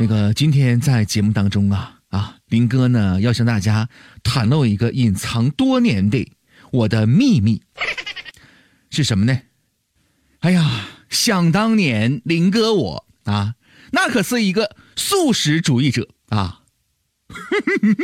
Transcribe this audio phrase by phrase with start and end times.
[0.00, 3.88] 那个今天在节目当中啊啊，林哥呢要向大家
[4.22, 6.30] 袒露一个隐藏多年的
[6.70, 7.60] 我的秘密，
[8.90, 9.40] 是什么呢？
[10.40, 13.54] 哎呀，想当年林哥我啊，
[13.90, 16.60] 那可是一个素食主义者啊，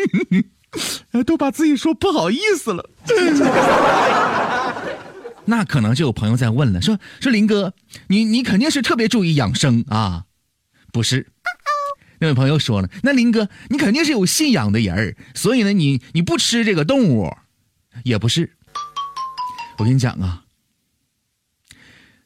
[1.25, 2.91] 都把自己说不好意思了。
[5.47, 7.73] 那可能就有朋友在问了，说说林哥，
[8.09, 10.25] 你你肯定是特别注意养生啊？
[10.90, 11.29] 不是。
[12.25, 17.31] 那位朋友说了，那林哥，你肯定是有信仰的人儿，所以呢，你你不吃这个动物，
[18.03, 18.53] 也不是。
[19.77, 20.45] 我跟你讲啊，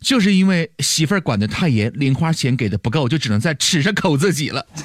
[0.00, 4.64] 就是因为媳妇儿管的太严，零花钱给的不够，就只能在吃上抠自己了。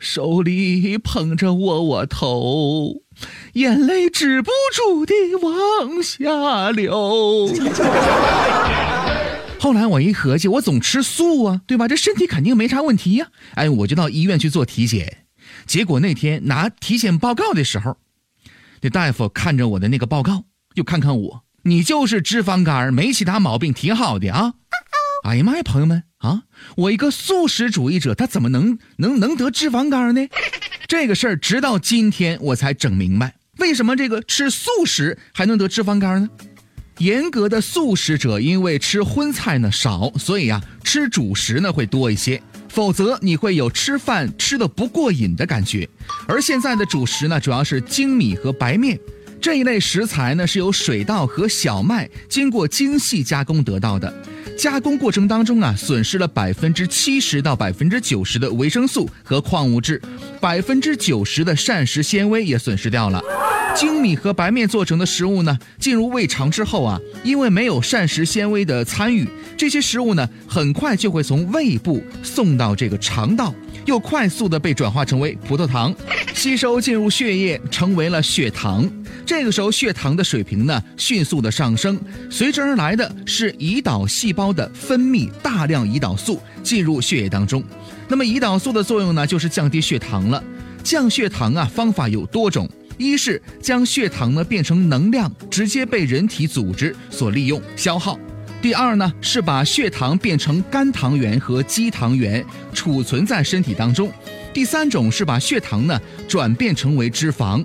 [0.00, 3.02] 手里捧着窝窝头，
[3.52, 7.48] 眼泪止不住的往下流。
[9.58, 11.88] 后来我一合计，我总吃素啊，对吧？
[11.88, 13.28] 这身体肯定没啥问题呀。
[13.54, 15.24] 哎，我就到医院去做体检，
[15.66, 17.96] 结果那天拿体检报告的时候，
[18.82, 24.54] 那大夫看着我的那个报告，又看看我，你就是脂肪肝，没其他毛病，挺好的啊。
[25.24, 26.42] 哎呀妈呀，朋友们啊，
[26.76, 30.28] 我一个素食主义者，他怎么能能能得脂肪肝呢？
[30.86, 36.28] 这个事儿直到今天我才整明白，为什么这个吃素食还能得脂肪肝呢？
[36.98, 42.40] 严格的素食者，因为吃荤菜呢少，所以啊吃主食呢会多一些。
[42.68, 45.88] 否则你会有吃饭吃的不过瘾的感觉。
[46.28, 48.98] 而现在的主食呢，主要是精米和白面
[49.40, 54.12] 这一类食材呢，是由水稻和小麦经过精细加工得到的。
[54.58, 60.00] 加工过程当中啊，损失了百分之七十到百分之九十的维生素和矿物质，
[60.40, 63.22] 百分之九十的膳食纤维也损失掉了。
[63.76, 75.94] 精米和白面做成的食物呢，进入胃肠之后啊，因为没有膳食纤维的参与，这些食物呢，很快就会从胃部送到这个肠道，又快速的被转化成为葡萄糖，
[76.34, 78.90] 吸收进入血液，成为了血糖。
[79.26, 82.00] 这个时候，血糖的水平呢，迅速的上升，
[82.30, 87.62] 随之而来的是胰岛细胞的分泌大量胰岛素进入血液当中。
[88.08, 90.42] 那么，胰岛素的作用呢，就是降低血糖了。
[90.82, 92.66] 降血糖啊，方法有多种。
[92.98, 98.18] 一是将血糖呢变成能量，直接被人体组织所利用消耗；
[98.62, 104.08] 第二呢是把血糖变成肝糖原和肌糖原储存在身体当中；
[104.54, 107.64] 第三种是把血糖呢转变成为脂肪。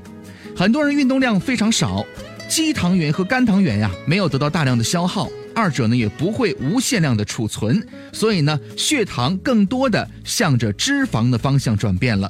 [0.55, 2.05] 很多人运动量非常少，
[2.49, 7.81] 肌糖原和肝糖原呀没有得到大量的消耗，二者呢也不会无限量的储存，
[8.11, 12.29] 所以呢血糖更多的向着脂肪的方向转变了。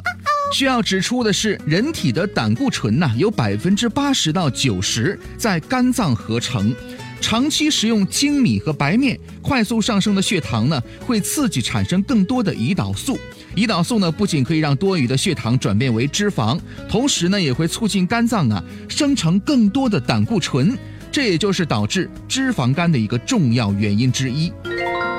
[0.51, 6.75] 需要指出的是，人体的胆固醇呢，有百分之八十到九十在肝脏合成。
[7.21, 13.17] 长期食用精米和白面，快速上升的血糖呢，会刺激产生更多的胰岛素。
[13.55, 16.59] 胰岛素呢，不仅可以让多余的血糖转变为脂肪，
[16.89, 20.77] 同时呢，也会促进肝脏啊生成更多的胆固醇。
[21.11, 24.51] 这也就是导致脂肪肝的一个重要原因之一。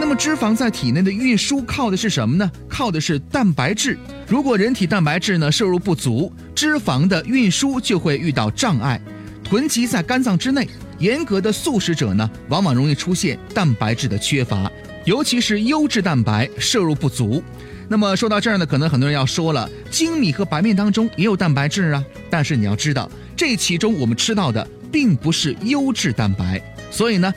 [0.03, 2.51] 那么，脂肪在体内的运输靠的是什么呢？
[2.69, 3.97] 靠的是蛋白质。
[4.27, 9.01] 如果人体蛋白质呢摄入不足，脂肪的运输就会遇到障碍，
[9.45, 10.69] 囤积在肝脏之内。
[10.99, 14.69] 严格的素食者呢，往往容易出现蛋白质的缺乏，
[15.05, 17.41] 尤其是优质蛋白摄入不足。
[17.89, 26.61] 那么说到这儿呢，可能很多人要说了，精米和白面当中也有蛋白质啊，但是你要知道，这其中我们吃到的并不是优质蛋白，
[26.91, 27.33] 所以呢。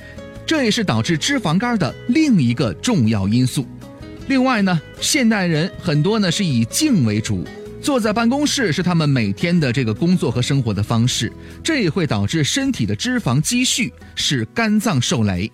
[0.46, 3.66] 这也是导致脂肪肝的另一个重要因素。
[4.28, 7.46] 另外呢，现代人很多呢是以静为主，
[7.82, 11.32] 坐在办公室是他们每天的这个工作和生活的方式，
[11.64, 15.52] 这也会导致身体的脂肪积蓄，使肝脏受累。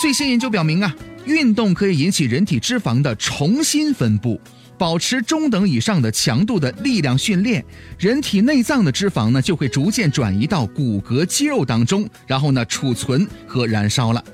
[0.00, 4.40] 最新研究表明啊，运动可以引起人体脂肪的重新分布。
[4.78, 7.64] 保持中等以上的强度的力量训练，
[7.98, 14.24] 人体内脏的脂肪呢就会逐渐转移到骨骼肌肉当中，然后呢储存和燃烧了。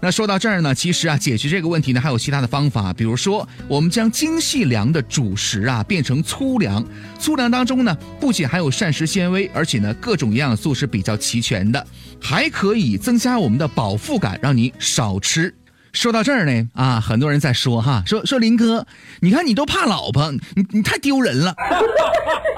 [0.00, 6.84] 那说到这儿呢，其实啊解决这个问题呢还有其他的方法，比如说我们将精细粮的主食啊变成粗粮，
[7.18, 11.84] 粗粮当中呢不仅含有膳食纤维，而且呢各种营养素是比较齐全的，
[12.20, 15.52] 还可以增加我们的饱腹感，让你少吃。
[15.98, 18.86] 说到这儿呢，啊，很多人在说哈，说说林哥，
[19.18, 20.40] 你看你都怕老婆，你
[20.70, 21.52] 你太丢人了。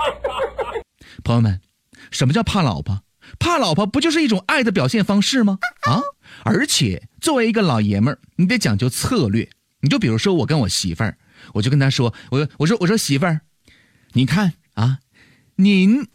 [1.25, 1.59] 朋友们，
[2.11, 3.01] 什么叫怕老婆？
[3.39, 5.59] 怕老婆不就是一种爱的表现方式吗？
[5.89, 6.03] 啊，
[6.45, 9.49] 而且作为一个老爷们儿，你得讲究策略。
[9.81, 11.17] 你就比如说我跟我媳妇儿，
[11.55, 13.41] 我就跟她说，我我说我说媳妇儿，
[14.13, 14.99] 你看啊，
[15.57, 16.07] 您。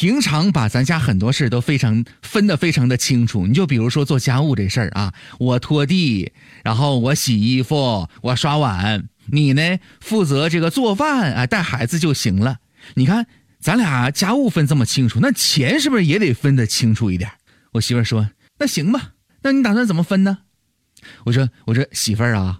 [0.00, 3.46] 平常把咱家很多事都非常分得非常的清楚。
[3.46, 6.32] 你就比如说做家务这事儿啊，我拖地，
[6.64, 12.60] 然后我洗衣服，我刷碗，你呢负责这个做饭啊，带孩子就行了。
[12.94, 13.26] 你看
[13.60, 17.30] 咱俩家务分这么清楚，那钱是不是也得分得清楚一点？
[17.72, 19.10] 我媳妇说：“那行吧，
[19.42, 20.38] 那你打算怎么分呢？”
[21.26, 22.58] 我说：“我说媳妇儿啊，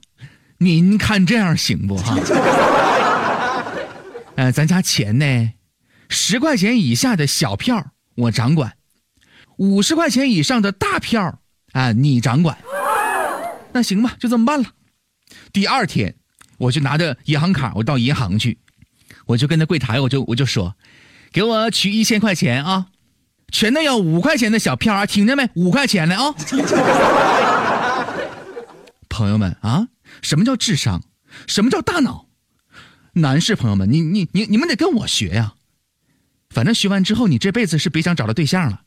[0.58, 2.18] 您看这样行不哈？
[4.36, 5.52] 呃， 咱家钱呢？”
[6.10, 8.76] 十块钱以下的小票我掌管，
[9.56, 11.40] 五十块钱以上的大票
[11.72, 12.58] 啊你掌管。
[13.72, 14.68] 那行吧，就这么办了。
[15.52, 16.16] 第二天，
[16.58, 18.58] 我就拿着银行卡，我到银行去，
[19.26, 20.74] 我就跟那柜台，我就我就说，
[21.30, 22.88] 给我取一千块钱啊，
[23.52, 25.48] 全都要五块钱的小票啊，听见没？
[25.54, 26.34] 五块钱的啊。
[29.08, 29.86] 朋友们啊，
[30.22, 31.04] 什么叫智商？
[31.46, 32.26] 什么叫大脑？
[33.12, 35.54] 男士朋友们，你你你你们得跟我学呀。
[36.54, 38.80] 反正学完之后，你这辈子是别想找到对象了。